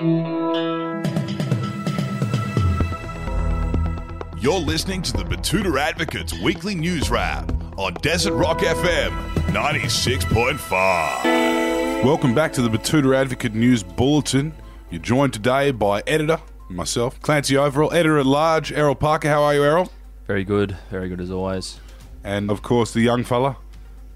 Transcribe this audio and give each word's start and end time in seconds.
You're 0.00 1.02
listening 4.60 5.02
to 5.02 5.12
the 5.12 5.24
Betoota 5.24 5.76
Advocates 5.76 6.38
Weekly 6.38 6.76
News 6.76 7.10
Wrap 7.10 7.50
on 7.76 7.94
Desert 7.94 8.34
Rock 8.34 8.60
FM 8.60 9.10
96.5. 9.46 12.04
Welcome 12.04 12.32
back 12.32 12.52
to 12.52 12.62
the 12.62 12.68
Betoota 12.68 13.16
Advocate 13.16 13.56
News 13.56 13.82
Bulletin. 13.82 14.54
You're 14.88 15.02
joined 15.02 15.32
today 15.32 15.72
by 15.72 16.04
editor, 16.06 16.38
myself, 16.68 17.20
Clancy 17.20 17.56
Overall, 17.56 17.92
editor 17.92 18.20
at 18.20 18.26
large, 18.26 18.70
Errol 18.70 18.94
Parker. 18.94 19.28
How 19.28 19.42
are 19.42 19.54
you, 19.54 19.64
Errol? 19.64 19.90
Very 20.28 20.44
good, 20.44 20.76
very 20.90 21.08
good 21.08 21.20
as 21.20 21.32
always. 21.32 21.80
And 22.22 22.52
of 22.52 22.62
course, 22.62 22.92
the 22.92 23.00
young 23.00 23.24
fella, 23.24 23.56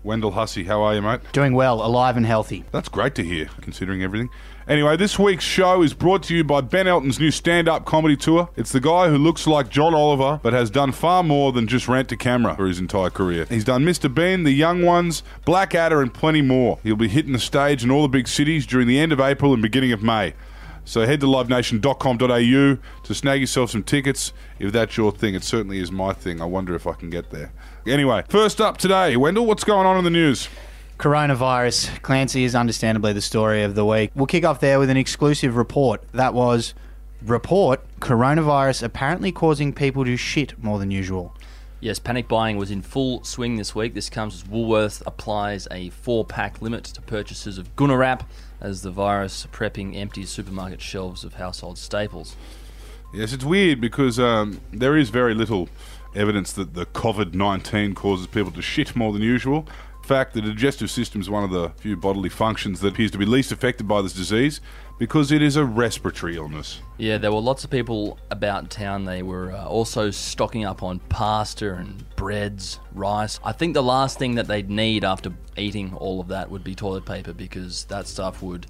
Wendell 0.05 0.33
Hussey. 0.33 0.65
How 0.65 0.83
are 0.83 0.95
you, 0.95 1.03
mate? 1.03 1.21
Doing 1.33 1.55
well, 1.55 1.85
alive 1.85 2.17
and 2.17 2.27
healthy. 2.27 2.65
That's 2.73 2.89
great 2.89 3.15
to 3.17 3.23
hear, 3.23 3.49
considering 3.61 4.03
everything. 4.03 4.31
Anyway, 4.69 4.97
this 4.97 5.19
week's 5.19 5.45
show 5.45 5.83
is 5.83 5.93
brought 5.93 6.23
to 6.23 6.37
you 6.37 6.45
by 6.45 6.61
Ben 6.61 6.87
Elton's 6.87 7.19
new 7.19 7.33
stand 7.33 7.69
up 7.69 7.85
comedy 7.85 8.17
tour. 8.17 8.49
It's 8.57 8.71
the 8.71 8.81
guy 8.81 9.09
who 9.09 9.19
looks 9.19 9.47
like 9.47 9.71
John 9.71 9.93
Oliver, 9.93 10.39
but 10.43 10.53
has 10.53 10.71
done 10.71 10.93
far 10.93 11.25
more 11.25 11.53
than 11.53 11.67
just 11.67 11.89
rant 11.89 12.09
to 12.11 12.17
camera 12.17 12.55
for 12.55 12.67
his 12.67 12.79
entire 12.79 13.11
career. 13.11 13.47
He's 13.49 13.65
done 13.65 13.85
Mr. 13.85 14.13
Bean, 14.13 14.45
The 14.45 14.53
Young 14.53 14.83
Ones, 14.83 15.25
Blackadder, 15.45 16.01
and 16.01 16.15
plenty 16.15 16.43
more. 16.43 16.79
He'll 16.85 16.95
be 16.95 17.09
hitting 17.09 17.33
the 17.33 17.41
stage 17.41 17.83
in 17.83 17.91
all 17.91 18.03
the 18.03 18.09
big 18.09 18.29
cities 18.29 18.65
during 18.65 18.87
the 18.87 19.01
end 19.01 19.11
of 19.11 19.21
April 19.21 19.53
and 19.53 19.61
beginning 19.61 19.93
of 19.93 20.03
May. 20.03 20.35
So 20.85 21.07
head 21.07 21.21
to 21.21 21.27
livenation.com.au 21.27 22.79
to 23.03 23.15
snag 23.15 23.41
yourself 23.41 23.71
some 23.71 23.83
tickets 23.83 24.33
if 24.59 24.73
that's 24.73 24.97
your 24.97 25.13
thing. 25.13 25.35
It 25.35 25.45
certainly 25.45 25.79
is 25.79 25.93
my 25.93 26.13
thing. 26.13 26.41
I 26.41 26.45
wonder 26.45 26.75
if 26.75 26.87
I 26.87 26.95
can 26.95 27.11
get 27.11 27.31
there. 27.31 27.53
Anyway, 27.87 28.25
first 28.29 28.61
up 28.61 28.79
today, 28.79 29.17
Wendell, 29.17 29.47
what's 29.47 29.65
going 29.65 29.87
on 29.87 29.97
in 29.97 30.05
the 30.05 30.11
news? 30.11 30.49
Coronavirus. 30.99 32.03
Clancy 32.03 32.45
is 32.45 32.55
understandably 32.55 33.13
the 33.13 33.21
story 33.21 33.63
of 33.63 33.75
the 33.75 33.85
week. 33.85 34.11
We'll 34.15 34.27
kick 34.27 34.45
off 34.45 34.61
there 34.61 34.79
with 34.79 34.91
an 34.91 34.97
exclusive 34.97 35.57
report. 35.57 36.03
That 36.13 36.35
was 36.35 36.75
report 37.23 37.81
coronavirus 38.01 38.83
apparently 38.83 39.31
causing 39.31 39.73
people 39.73 40.05
to 40.05 40.17
shit 40.17 40.61
more 40.63 40.79
than 40.79 40.91
usual. 40.91 41.35
Yes, 41.81 41.99
panic 41.99 42.29
buying 42.29 42.57
was 42.57 42.71
in 42.71 42.83
full 42.83 43.25
swing 43.25 43.57
this 43.57 43.75
week. 43.75 43.95
This 43.95 44.09
comes 44.09 44.35
as 44.35 44.47
Woolworth 44.47 45.03
applies 45.07 45.67
a 45.73 45.91
four 45.91 46.25
pack 46.25 46.63
limit 46.63 46.85
to 46.85 47.03
purchases 47.03 47.59
of 47.59 47.75
Gunnerwrap 47.75 48.23
as 48.63 48.83
the 48.83 48.91
virus 48.91 49.47
prepping 49.53 49.97
empty 49.97 50.25
supermarket 50.25 50.81
shelves 50.81 51.25
of 51.25 51.35
household 51.35 51.77
staples. 51.77 52.37
Yes, 53.13 53.33
it's 53.33 53.45
weird 53.45 53.81
because 53.81 54.19
um, 54.19 54.61
there 54.73 54.97
is 54.97 55.11
very 55.11 55.35
little 55.35 55.69
evidence 56.15 56.53
that 56.53 56.75
the 56.75 56.87
COVID 56.87 57.35
19 57.35 57.95
causes 57.95 58.27
people 58.27 58.53
to 58.53 58.63
shit 58.63 58.97
more 58.97 59.13
than 59.13 59.21
usual. 59.21 59.67
In 60.03 60.09
fact, 60.09 60.35
the 60.35 60.41
digestive 60.41 60.91
system 60.91 61.21
is 61.21 61.29
one 61.29 61.45
of 61.45 61.51
the 61.51 61.71
few 61.81 61.97
bodily 61.97 62.29
functions 62.29 62.81
that 62.81 62.89
appears 62.89 63.11
to 63.11 63.19
be 63.19 63.27
least 63.27 63.53
affected 63.53 63.87
by 63.87 64.01
this 64.03 64.13
disease 64.13 64.61
because 65.03 65.33
it 65.33 65.43
is 65.43 65.57
a 65.57 65.65
respiratory 65.65 66.37
illness. 66.37 66.79
Yeah, 66.97 67.19
there 67.19 67.33
were 67.33 67.41
lots 67.41 67.65
of 67.65 67.71
people 67.71 68.21
about 68.31 68.71
town. 68.71 69.05
They 69.05 69.25
were 69.25 69.51
uh, 69.51 69.67
also 69.67 70.13
stocking 70.13 70.65
up 70.65 70.85
on 70.85 71.01
pasta 71.09 71.75
and 71.75 72.05
breads, 72.15 72.79
rice. 72.95 73.41
I 73.45 73.51
think 73.51 73.75
the 73.75 73.83
last 73.83 74.17
thing 74.21 74.37
that 74.37 74.47
they'd 74.47 74.71
need 74.71 75.03
after 75.03 75.33
eating 75.57 75.93
all 75.95 76.21
of 76.21 76.29
that 76.29 76.49
would 76.53 76.63
be 76.63 76.77
toilet 76.77 77.05
paper 77.05 77.33
because 77.33 77.83
that 77.87 78.07
stuff 78.07 78.45
would 78.45 78.69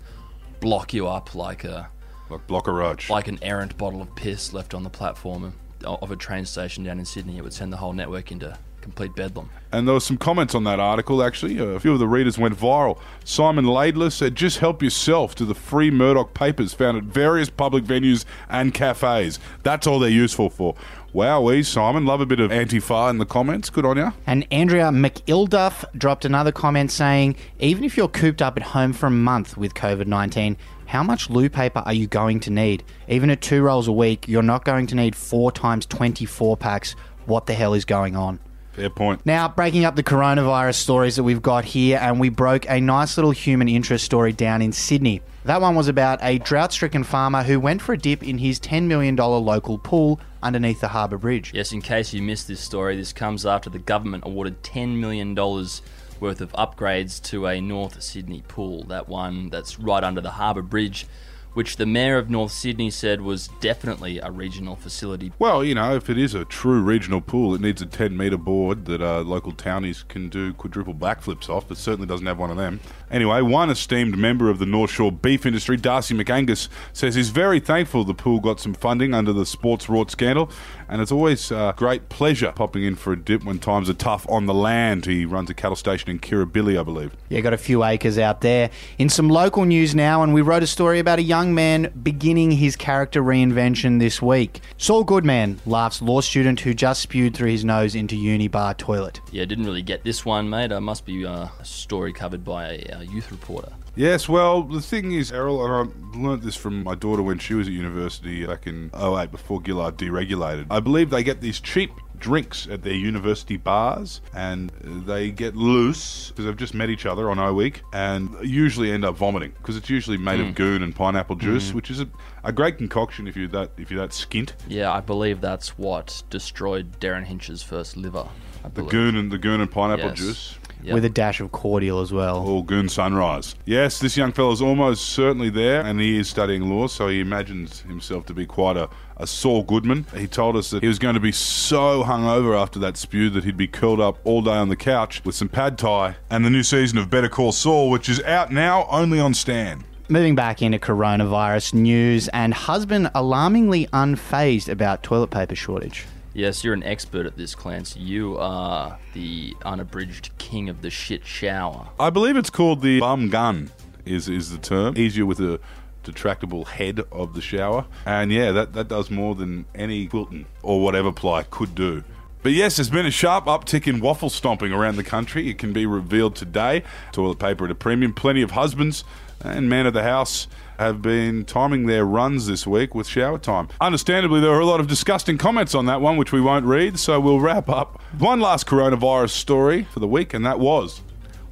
block 0.60 0.94
you 0.94 1.06
up 1.06 1.34
like 1.34 1.64
a 1.64 1.90
Like 2.30 2.46
Blocker 2.46 2.72
Roach. 2.72 3.10
like 3.10 3.28
an 3.28 3.38
errant 3.42 3.76
bottle 3.76 4.00
of 4.00 4.16
piss 4.16 4.54
left 4.54 4.72
on 4.72 4.84
the 4.84 4.88
platform 4.88 5.52
of 5.84 6.10
a 6.10 6.16
train 6.16 6.46
station 6.46 6.82
down 6.82 6.98
in 6.98 7.04
Sydney. 7.04 7.36
It 7.36 7.44
would 7.44 7.52
send 7.52 7.70
the 7.70 7.76
whole 7.76 7.92
network 7.92 8.32
into 8.32 8.56
complete 8.82 9.14
bedlam. 9.14 9.48
And 9.72 9.88
there 9.88 9.94
were 9.94 10.00
some 10.00 10.18
comments 10.18 10.54
on 10.54 10.64
that 10.64 10.78
article, 10.78 11.22
actually. 11.22 11.58
A 11.58 11.80
few 11.80 11.92
of 11.94 11.98
the 11.98 12.06
readers 12.06 12.36
went 12.36 12.54
viral. 12.58 12.98
Simon 13.24 13.64
Laidler 13.64 14.12
said, 14.12 14.34
just 14.34 14.58
help 14.58 14.82
yourself 14.82 15.34
to 15.36 15.46
the 15.46 15.54
free 15.54 15.90
Murdoch 15.90 16.34
papers 16.34 16.74
found 16.74 16.98
at 16.98 17.04
various 17.04 17.48
public 17.48 17.84
venues 17.84 18.26
and 18.50 18.74
cafes. 18.74 19.38
That's 19.62 19.86
all 19.86 19.98
they're 19.98 20.10
useful 20.10 20.50
for. 20.50 20.74
Wowee, 21.14 21.64
Simon. 21.64 22.06
Love 22.06 22.20
a 22.20 22.26
bit 22.26 22.40
of 22.40 22.50
Antifa 22.50 23.10
in 23.10 23.18
the 23.18 23.26
comments. 23.26 23.68
Good 23.70 23.84
on 23.84 23.96
you. 23.98 24.12
And 24.26 24.46
Andrea 24.50 24.86
McIlduff 24.86 25.84
dropped 25.96 26.24
another 26.24 26.52
comment 26.52 26.90
saying, 26.90 27.36
even 27.58 27.84
if 27.84 27.96
you're 27.96 28.08
cooped 28.08 28.42
up 28.42 28.56
at 28.56 28.62
home 28.62 28.92
for 28.92 29.06
a 29.06 29.10
month 29.10 29.56
with 29.56 29.74
COVID 29.74 30.06
19, 30.06 30.56
how 30.86 31.02
much 31.02 31.30
loo 31.30 31.48
paper 31.48 31.82
are 31.86 31.92
you 31.92 32.06
going 32.06 32.40
to 32.40 32.50
need? 32.50 32.82
Even 33.08 33.30
at 33.30 33.40
two 33.40 33.62
rolls 33.62 33.88
a 33.88 33.92
week, 33.92 34.26
you're 34.28 34.42
not 34.42 34.64
going 34.64 34.86
to 34.88 34.94
need 34.94 35.14
four 35.14 35.52
times 35.52 35.86
24 35.86 36.56
packs. 36.56 36.94
What 37.26 37.46
the 37.46 37.54
hell 37.54 37.74
is 37.74 37.84
going 37.84 38.16
on? 38.16 38.40
Fair 38.72 38.88
point. 38.88 39.24
Now, 39.26 39.48
breaking 39.48 39.84
up 39.84 39.96
the 39.96 40.02
coronavirus 40.02 40.76
stories 40.76 41.16
that 41.16 41.24
we've 41.24 41.42
got 41.42 41.64
here, 41.64 41.98
and 42.00 42.18
we 42.18 42.30
broke 42.30 42.64
a 42.68 42.80
nice 42.80 43.18
little 43.18 43.30
human 43.30 43.68
interest 43.68 44.04
story 44.04 44.32
down 44.32 44.62
in 44.62 44.72
Sydney. 44.72 45.20
That 45.44 45.60
one 45.60 45.74
was 45.74 45.88
about 45.88 46.20
a 46.22 46.38
drought 46.38 46.72
stricken 46.72 47.04
farmer 47.04 47.42
who 47.42 47.60
went 47.60 47.82
for 47.82 47.92
a 47.92 47.98
dip 47.98 48.22
in 48.22 48.38
his 48.38 48.58
$10 48.60 48.84
million 48.84 49.14
local 49.16 49.76
pool 49.76 50.20
underneath 50.42 50.80
the 50.80 50.88
Harbour 50.88 51.18
Bridge. 51.18 51.52
Yes, 51.52 51.72
in 51.72 51.82
case 51.82 52.14
you 52.14 52.22
missed 52.22 52.48
this 52.48 52.60
story, 52.60 52.96
this 52.96 53.12
comes 53.12 53.44
after 53.44 53.68
the 53.68 53.78
government 53.78 54.24
awarded 54.24 54.62
$10 54.62 54.98
million 54.98 55.34
worth 55.34 56.40
of 56.40 56.52
upgrades 56.52 57.20
to 57.24 57.46
a 57.46 57.60
North 57.60 58.00
Sydney 58.02 58.42
pool, 58.48 58.84
that 58.84 59.08
one 59.08 59.50
that's 59.50 59.78
right 59.78 60.04
under 60.04 60.20
the 60.20 60.30
Harbour 60.30 60.62
Bridge, 60.62 61.06
which 61.54 61.76
the 61.76 61.86
Mayor 61.86 62.18
of 62.18 62.30
North 62.30 62.52
Sydney 62.52 62.90
said 62.90 63.20
was 63.20 63.48
definitely 63.60 64.18
a 64.18 64.30
regional 64.30 64.76
facility. 64.76 65.32
Well, 65.38 65.64
you 65.64 65.74
know, 65.74 65.94
if 65.94 66.08
it 66.08 66.18
is 66.18 66.34
a 66.34 66.44
true 66.44 66.80
regional 66.80 67.20
pool, 67.20 67.54
it 67.54 67.60
needs 67.60 67.82
a 67.82 67.86
10 67.86 68.16
metre 68.16 68.38
board 68.38 68.86
that 68.86 69.00
uh, 69.00 69.20
local 69.20 69.52
townies 69.52 70.02
can 70.02 70.28
do 70.28 70.52
quadruple 70.54 70.94
backflips 70.94 71.48
off. 71.48 71.70
It 71.70 71.76
certainly 71.76 72.06
doesn't 72.06 72.26
have 72.26 72.38
one 72.38 72.50
of 72.50 72.56
them. 72.56 72.80
Anyway, 73.10 73.42
one 73.42 73.70
esteemed 73.70 74.16
member 74.16 74.48
of 74.48 74.58
the 74.58 74.66
North 74.66 74.90
Shore 74.90 75.12
beef 75.12 75.44
industry, 75.44 75.76
Darcy 75.76 76.14
McAngus, 76.14 76.68
says 76.92 77.14
he's 77.14 77.28
very 77.30 77.60
thankful 77.60 78.04
the 78.04 78.14
pool 78.14 78.40
got 78.40 78.60
some 78.60 78.74
funding 78.74 79.12
under 79.12 79.32
the 79.32 79.44
sports 79.44 79.86
rort 79.86 80.10
scandal, 80.10 80.50
and 80.88 81.02
it's 81.02 81.12
always 81.12 81.52
uh, 81.52 81.72
great 81.76 82.08
pleasure 82.08 82.52
popping 82.52 82.84
in 82.84 82.94
for 82.94 83.12
a 83.12 83.18
dip 83.18 83.44
when 83.44 83.58
times 83.58 83.90
are 83.90 83.94
tough 83.94 84.26
on 84.28 84.46
the 84.46 84.54
land. 84.54 85.04
He 85.06 85.24
runs 85.24 85.50
a 85.50 85.54
cattle 85.54 85.76
station 85.76 86.10
in 86.10 86.20
Kirribilli, 86.20 86.78
I 86.78 86.82
believe. 86.82 87.14
Yeah, 87.28 87.40
got 87.40 87.52
a 87.52 87.58
few 87.58 87.84
acres 87.84 88.18
out 88.18 88.40
there. 88.40 88.70
In 88.98 89.08
some 89.08 89.28
local 89.28 89.64
news 89.64 89.94
now, 89.94 90.22
and 90.22 90.32
we 90.32 90.40
wrote 90.40 90.62
a 90.62 90.66
story 90.66 90.98
about 90.98 91.18
a 91.18 91.22
young 91.22 91.41
man 91.50 91.92
beginning 92.02 92.50
his 92.52 92.76
character 92.76 93.22
reinvention 93.22 93.98
this 93.98 94.22
week. 94.22 94.60
Saul 94.78 95.04
Goodman 95.04 95.60
laughs 95.66 96.00
law 96.00 96.20
student 96.20 96.60
who 96.60 96.74
just 96.74 97.02
spewed 97.02 97.36
through 97.36 97.50
his 97.50 97.64
nose 97.64 97.94
into 97.94 98.16
uni 98.16 98.48
bar 98.48 98.74
toilet. 98.74 99.20
Yeah, 99.30 99.44
didn't 99.44 99.64
really 99.64 99.82
get 99.82 100.04
this 100.04 100.24
one, 100.24 100.48
mate. 100.48 100.72
I 100.72 100.78
must 100.78 101.04
be 101.04 101.26
uh, 101.26 101.48
a 101.58 101.64
story 101.64 102.12
covered 102.12 102.44
by 102.44 102.74
a, 102.74 102.98
uh 102.98 103.00
youth 103.00 103.30
reporter. 103.30 103.72
Yes, 103.94 104.26
well, 104.26 104.62
the 104.62 104.80
thing 104.80 105.12
is, 105.12 105.32
Errol, 105.32 105.64
and 105.64 105.90
I 105.90 106.18
learnt 106.18 106.42
this 106.42 106.56
from 106.56 106.82
my 106.82 106.94
daughter 106.94 107.22
when 107.22 107.38
she 107.38 107.52
was 107.52 107.66
at 107.66 107.74
university 107.74 108.46
back 108.46 108.66
in 108.66 108.90
08 108.94 109.30
before 109.30 109.60
Gillard 109.62 109.98
deregulated. 109.98 110.66
I 110.70 110.80
believe 110.80 111.10
they 111.10 111.22
get 111.22 111.42
these 111.42 111.60
cheap 111.60 111.90
drinks 112.18 112.66
at 112.68 112.82
their 112.82 112.94
university 112.94 113.56
bars 113.56 114.20
and 114.34 114.70
they 114.80 115.30
get 115.30 115.56
loose 115.56 116.28
because 116.28 116.44
they've 116.44 116.56
just 116.56 116.74
met 116.74 116.90
each 116.90 117.06
other 117.06 117.30
on 117.30 117.38
O 117.38 117.52
Week 117.52 117.82
and 117.92 118.34
usually 118.42 118.92
end 118.92 119.04
up 119.04 119.16
vomiting 119.16 119.52
because 119.58 119.76
it's 119.76 119.90
usually 119.90 120.16
made 120.16 120.40
of 120.40 120.48
mm. 120.48 120.54
goon 120.54 120.82
and 120.82 120.94
pineapple 120.94 121.36
juice, 121.36 121.68
mm-hmm. 121.68 121.76
which 121.76 121.90
is 121.90 122.00
a, 122.00 122.08
a 122.44 122.52
great 122.52 122.78
concoction 122.78 123.26
if 123.26 123.36
you're 123.36 123.48
that 123.48 123.70
if 123.76 123.90
you're 123.90 124.00
that 124.00 124.10
skint. 124.10 124.52
Yeah, 124.68 124.92
I 124.92 125.00
believe 125.00 125.40
that's 125.40 125.76
what 125.78 126.22
destroyed 126.30 127.00
Derryn 127.00 127.24
Hinch's 127.24 127.62
first 127.62 127.96
liver. 127.96 128.28
The 128.74 128.82
goon 128.82 129.16
and 129.16 129.32
the 129.32 129.38
goon 129.38 129.60
and 129.60 129.70
pineapple 129.70 130.10
Yes. 130.10 130.18
juice. 130.18 130.58
Yep. 130.82 130.94
With 130.94 131.04
a 131.04 131.10
dash 131.10 131.40
of 131.40 131.52
cordial 131.52 132.00
as 132.00 132.12
well. 132.12 132.44
All 132.44 132.62
Goon 132.62 132.88
Sunrise. 132.88 133.54
Yes, 133.64 134.00
this 134.00 134.16
young 134.16 134.32
fellow's 134.32 134.60
almost 134.60 135.10
certainly 135.10 135.48
there, 135.48 135.80
and 135.80 136.00
he 136.00 136.18
is 136.18 136.28
studying 136.28 136.68
law, 136.68 136.88
so 136.88 137.06
he 137.06 137.20
imagines 137.20 137.82
himself 137.82 138.26
to 138.26 138.34
be 138.34 138.46
quite 138.46 138.76
a, 138.76 138.90
a 139.16 139.24
Saul 139.28 139.62
Goodman. 139.62 140.06
He 140.16 140.26
told 140.26 140.56
us 140.56 140.70
that 140.70 140.82
he 140.82 140.88
was 140.88 140.98
going 140.98 141.14
to 141.14 141.20
be 141.20 141.30
so 141.30 142.01
hungover 142.04 142.60
after 142.60 142.78
that 142.80 142.96
spew 142.96 143.30
that 143.30 143.44
he'd 143.44 143.56
be 143.56 143.68
curled 143.68 144.00
up 144.00 144.18
all 144.24 144.42
day 144.42 144.52
on 144.52 144.68
the 144.68 144.76
couch 144.76 145.24
with 145.24 145.34
some 145.34 145.48
pad 145.48 145.78
thai 145.78 146.16
and 146.30 146.44
the 146.44 146.50
new 146.50 146.62
season 146.62 146.98
of 146.98 147.10
Better 147.10 147.28
Call 147.28 147.52
Saul, 147.52 147.90
which 147.90 148.08
is 148.08 148.22
out 148.22 148.52
now 148.52 148.86
only 148.90 149.18
on 149.20 149.34
Stan. 149.34 149.84
Moving 150.08 150.34
back 150.34 150.60
into 150.60 150.78
coronavirus 150.78 151.74
news, 151.74 152.28
and 152.28 152.52
husband 152.52 153.10
alarmingly 153.14 153.86
unfazed 153.88 154.68
about 154.68 155.02
toilet 155.02 155.30
paper 155.30 155.54
shortage. 155.54 156.06
Yes, 156.34 156.64
you're 156.64 156.74
an 156.74 156.82
expert 156.82 157.26
at 157.26 157.36
this, 157.36 157.54
Clance. 157.54 157.94
You 157.98 158.38
are 158.38 158.98
the 159.12 159.54
unabridged 159.64 160.30
king 160.38 160.68
of 160.68 160.82
the 160.82 160.90
shit 160.90 161.26
shower. 161.26 161.88
I 162.00 162.10
believe 162.10 162.36
it's 162.36 162.50
called 162.50 162.82
the 162.82 163.00
bum 163.00 163.28
gun, 163.28 163.70
is, 164.04 164.28
is 164.28 164.50
the 164.50 164.58
term. 164.58 164.96
Easier 164.96 165.26
with 165.26 165.40
a 165.40 165.60
detractable 166.02 166.64
head 166.64 167.00
of 167.10 167.34
the 167.34 167.40
shower. 167.40 167.86
And 168.06 168.32
yeah, 168.32 168.52
that, 168.52 168.72
that 168.74 168.88
does 168.88 169.10
more 169.10 169.34
than 169.34 169.66
any 169.74 170.06
quilting 170.06 170.46
or 170.62 170.82
whatever 170.82 171.12
ply 171.12 171.44
could 171.44 171.74
do. 171.74 172.04
But 172.42 172.52
yes, 172.52 172.76
there's 172.76 172.90
been 172.90 173.06
a 173.06 173.10
sharp 173.10 173.44
uptick 173.44 173.86
in 173.86 174.00
waffle 174.00 174.30
stomping 174.30 174.72
around 174.72 174.96
the 174.96 175.04
country. 175.04 175.48
It 175.48 175.58
can 175.58 175.72
be 175.72 175.86
revealed 175.86 176.34
today. 176.34 176.82
Toilet 177.12 177.38
paper 177.38 177.66
at 177.66 177.70
a 177.70 177.74
premium. 177.74 178.12
Plenty 178.12 178.42
of 178.42 178.52
husbands 178.52 179.04
and 179.44 179.68
men 179.68 179.86
of 179.86 179.92
the 179.92 180.02
house 180.02 180.48
have 180.78 181.00
been 181.00 181.44
timing 181.44 181.86
their 181.86 182.04
runs 182.04 182.48
this 182.48 182.66
week 182.66 182.94
with 182.94 183.06
shower 183.06 183.38
time. 183.38 183.68
Understandably, 183.80 184.40
there 184.40 184.50
were 184.50 184.60
a 184.60 184.66
lot 184.66 184.80
of 184.80 184.88
disgusting 184.88 185.38
comments 185.38 185.74
on 185.74 185.86
that 185.86 186.00
one, 186.00 186.16
which 186.16 186.32
we 186.32 186.40
won't 186.40 186.64
read, 186.64 186.98
so 186.98 187.20
we'll 187.20 187.38
wrap 187.38 187.68
up. 187.68 188.02
One 188.18 188.40
last 188.40 188.66
coronavirus 188.66 189.30
story 189.30 189.84
for 189.84 190.00
the 190.00 190.08
week, 190.08 190.34
and 190.34 190.44
that 190.44 190.58
was 190.58 191.00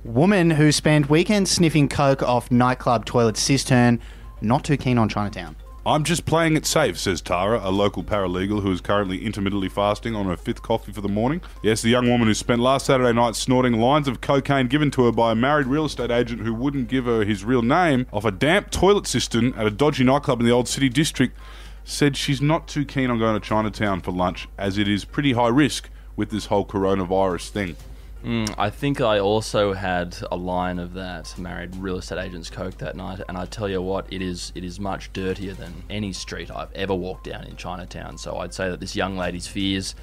Woman 0.02 0.50
who 0.50 0.72
spent 0.72 1.10
weekends 1.10 1.50
sniffing 1.50 1.86
coke 1.86 2.22
off 2.22 2.50
nightclub 2.50 3.04
toilet 3.04 3.36
cistern 3.36 4.00
not 4.40 4.64
too 4.64 4.76
keen 4.76 4.98
on 4.98 5.08
Chinatown. 5.08 5.56
I'm 5.86 6.04
just 6.04 6.26
playing 6.26 6.56
it 6.56 6.66
safe, 6.66 6.98
says 6.98 7.22
Tara, 7.22 7.58
a 7.62 7.70
local 7.70 8.04
paralegal 8.04 8.60
who 8.60 8.70
is 8.70 8.82
currently 8.82 9.24
intermittently 9.24 9.70
fasting 9.70 10.14
on 10.14 10.26
her 10.26 10.36
fifth 10.36 10.60
coffee 10.60 10.92
for 10.92 11.00
the 11.00 11.08
morning. 11.08 11.40
Yes, 11.62 11.80
the 11.80 11.88
young 11.88 12.06
woman 12.06 12.28
who 12.28 12.34
spent 12.34 12.60
last 12.60 12.84
Saturday 12.84 13.14
night 13.14 13.34
snorting 13.34 13.80
lines 13.80 14.06
of 14.06 14.20
cocaine 14.20 14.66
given 14.66 14.90
to 14.90 15.06
her 15.06 15.12
by 15.12 15.32
a 15.32 15.34
married 15.34 15.66
real 15.66 15.86
estate 15.86 16.10
agent 16.10 16.42
who 16.42 16.52
wouldn't 16.52 16.88
give 16.88 17.06
her 17.06 17.24
his 17.24 17.44
real 17.44 17.62
name 17.62 18.06
off 18.12 18.26
a 18.26 18.30
damp 18.30 18.70
toilet 18.70 19.06
cistern 19.06 19.54
at 19.54 19.66
a 19.66 19.70
dodgy 19.70 20.04
nightclub 20.04 20.40
in 20.40 20.46
the 20.46 20.52
old 20.52 20.68
city 20.68 20.90
district 20.90 21.34
said 21.82 22.14
she's 22.14 22.42
not 22.42 22.68
too 22.68 22.84
keen 22.84 23.10
on 23.10 23.18
going 23.18 23.40
to 23.40 23.40
Chinatown 23.40 24.02
for 24.02 24.12
lunch 24.12 24.48
as 24.58 24.76
it 24.76 24.86
is 24.86 25.06
pretty 25.06 25.32
high 25.32 25.48
risk 25.48 25.88
with 26.14 26.28
this 26.28 26.46
whole 26.46 26.66
coronavirus 26.66 27.48
thing. 27.48 27.76
Mm, 28.24 28.54
I 28.58 28.68
think 28.68 29.00
I 29.00 29.18
also 29.18 29.72
had 29.72 30.14
a 30.30 30.36
line 30.36 30.78
of 30.78 30.92
that 30.94 31.34
married 31.38 31.74
real 31.76 31.96
estate 31.96 32.18
agent's 32.18 32.50
coke 32.50 32.76
that 32.78 32.94
night, 32.94 33.20
and 33.28 33.38
I 33.38 33.46
tell 33.46 33.68
you 33.68 33.80
what, 33.80 34.06
it 34.12 34.20
is 34.20 34.52
it 34.54 34.62
is 34.62 34.78
much 34.78 35.10
dirtier 35.14 35.54
than 35.54 35.72
any 35.88 36.12
street 36.12 36.50
I've 36.50 36.72
ever 36.74 36.94
walked 36.94 37.24
down 37.24 37.44
in 37.44 37.56
Chinatown. 37.56 38.18
So 38.18 38.36
I'd 38.38 38.52
say 38.52 38.68
that 38.68 38.78
this 38.78 38.94
young 38.94 39.16
lady's 39.16 39.46
fears 39.46 39.94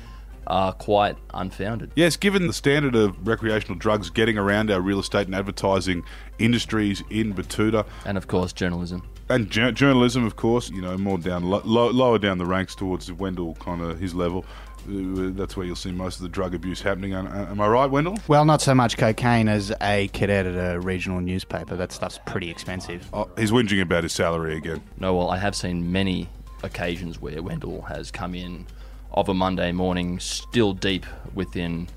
are 0.47 0.71
quite 0.73 1.15
unfounded. 1.33 1.91
Yes, 1.95 2.15
given 2.15 2.47
the 2.47 2.53
standard 2.53 2.95
of 2.95 3.27
recreational 3.27 3.77
drugs 3.77 4.09
getting 4.09 4.37
around 4.37 4.71
our 4.71 4.79
real 4.81 4.99
estate 4.99 5.27
and 5.27 5.35
advertising 5.35 6.03
industries 6.39 7.03
in 7.11 7.33
Betoota, 7.35 7.85
And 8.05 8.17
of 8.17 8.27
course, 8.27 8.51
journalism. 8.53 9.03
and 9.29 9.49
jour- 9.51 9.73
journalism, 9.73 10.25
of 10.25 10.37
course, 10.37 10.69
you 10.71 10.81
know, 10.81 10.97
more 10.97 11.17
down, 11.17 11.43
lo- 11.43 11.61
lower 11.91 12.17
down 12.17 12.37
the 12.37 12.45
ranks 12.45 12.75
towards 12.75 13.11
Wendell, 13.11 13.55
kind 13.55 13.81
of 13.81 13.99
his 13.99 14.15
level. 14.15 14.45
Uh, 14.87 15.31
That's 15.35 15.57
where 15.57 15.65
you'll 15.65 15.75
see 15.75 15.91
most 15.91 16.17
of 16.17 16.21
the 16.23 16.29
drug 16.29 16.55
abuse 16.55 16.81
happening. 16.81 17.13
Am 17.13 17.27
am 17.27 17.59
I 17.59 17.67
right, 17.67 17.85
Wendell? 17.85 18.17
Well, 18.27 18.45
not 18.45 18.61
so 18.61 18.73
much 18.73 18.97
cocaine 18.97 19.49
as 19.49 19.71
a 19.81 20.07
cadet 20.09 20.45
at 20.45 20.75
a 20.75 20.79
regional 20.79 21.19
newspaper. 21.19 21.75
That 21.75 21.91
stuff's 21.91 22.19
pretty 22.25 22.49
expensive. 22.49 23.07
Oh, 23.13 23.29
he's 23.37 23.51
whinging 23.51 23.81
about 23.81 24.03
his 24.03 24.13
salary 24.13 24.55
again. 24.55 24.81
No, 24.99 25.15
well, 25.15 25.29
I 25.29 25.37
have 25.37 25.55
seen 25.55 25.91
many 25.91 26.29
occasions 26.63 27.21
where 27.21 27.41
Wendell 27.41 27.81
has 27.83 28.11
come 28.11 28.33
in 28.33 28.65
of 29.11 29.29
a 29.29 29.33
Monday 29.33 29.71
morning, 29.71 30.19
still 30.19 30.73
deep 30.73 31.05
within 31.33 31.87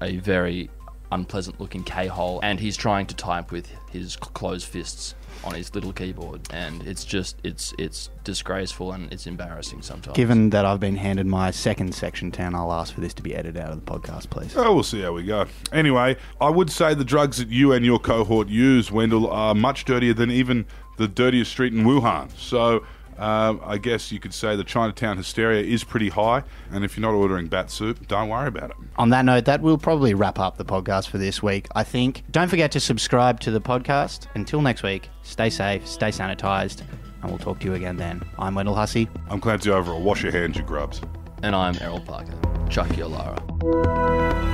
a 0.00 0.16
very 0.16 0.70
unpleasant 1.12 1.60
looking 1.60 1.84
K 1.84 2.06
hole, 2.06 2.40
and 2.42 2.58
he's 2.58 2.76
trying 2.76 3.06
to 3.06 3.14
type 3.14 3.52
with 3.52 3.70
his 3.90 4.16
closed 4.16 4.66
fists 4.66 5.14
on 5.44 5.54
his 5.54 5.74
little 5.74 5.92
keyboard, 5.92 6.40
and 6.50 6.86
it's 6.86 7.04
just 7.04 7.36
it's 7.42 7.74
it's 7.78 8.10
disgraceful 8.24 8.92
and 8.92 9.12
it's 9.12 9.26
embarrassing 9.26 9.82
sometimes. 9.82 10.16
Given 10.16 10.50
that 10.50 10.64
I've 10.64 10.80
been 10.80 10.96
handed 10.96 11.26
my 11.26 11.50
second 11.50 11.94
section 11.94 12.30
10, 12.30 12.54
I'll 12.54 12.72
ask 12.72 12.94
for 12.94 13.00
this 13.00 13.14
to 13.14 13.22
be 13.22 13.34
edited 13.34 13.60
out 13.60 13.72
of 13.72 13.84
the 13.84 13.90
podcast, 13.90 14.30
please. 14.30 14.56
Oh, 14.56 14.74
we'll 14.74 14.82
see 14.82 15.02
how 15.02 15.12
we 15.12 15.24
go. 15.24 15.46
Anyway, 15.72 16.16
I 16.40 16.48
would 16.48 16.70
say 16.70 16.94
the 16.94 17.04
drugs 17.04 17.38
that 17.38 17.48
you 17.48 17.72
and 17.72 17.84
your 17.84 17.98
cohort 17.98 18.48
use, 18.48 18.92
Wendell, 18.92 19.28
are 19.28 19.54
much 19.54 19.84
dirtier 19.84 20.14
than 20.14 20.30
even 20.30 20.66
the 20.96 21.08
dirtiest 21.08 21.50
street 21.50 21.72
in 21.72 21.84
Wuhan. 21.84 22.30
So. 22.36 22.84
Um, 23.22 23.60
I 23.64 23.78
guess 23.78 24.10
you 24.10 24.18
could 24.18 24.34
say 24.34 24.56
the 24.56 24.64
Chinatown 24.64 25.16
hysteria 25.16 25.62
is 25.62 25.84
pretty 25.84 26.08
high, 26.08 26.42
and 26.72 26.84
if 26.84 26.96
you're 26.96 27.02
not 27.08 27.16
ordering 27.16 27.46
bat 27.46 27.70
soup, 27.70 28.08
don't 28.08 28.28
worry 28.28 28.48
about 28.48 28.70
it. 28.70 28.76
On 28.96 29.10
that 29.10 29.24
note, 29.24 29.44
that 29.44 29.60
will 29.62 29.78
probably 29.78 30.12
wrap 30.12 30.40
up 30.40 30.56
the 30.56 30.64
podcast 30.64 31.08
for 31.08 31.18
this 31.18 31.40
week, 31.40 31.68
I 31.76 31.84
think. 31.84 32.24
Don't 32.32 32.48
forget 32.48 32.72
to 32.72 32.80
subscribe 32.80 33.38
to 33.40 33.52
the 33.52 33.60
podcast. 33.60 34.26
Until 34.34 34.60
next 34.60 34.82
week, 34.82 35.08
stay 35.22 35.50
safe, 35.50 35.86
stay 35.86 36.08
sanitized, 36.08 36.82
and 37.22 37.30
we'll 37.30 37.38
talk 37.38 37.60
to 37.60 37.66
you 37.66 37.74
again 37.74 37.96
then. 37.96 38.22
I'm 38.40 38.56
Wendell 38.56 38.74
Hussey. 38.74 39.08
I'm 39.30 39.40
Clancy 39.40 39.70
Overall. 39.70 40.02
Wash 40.02 40.24
your 40.24 40.32
hands, 40.32 40.56
you 40.56 40.64
grubs. 40.64 41.00
and 41.44 41.54
I'm 41.54 41.76
Errol 41.80 42.00
Parker. 42.00 42.34
Chuck 42.70 42.96
your 42.96 43.06
Lara. 43.06 44.51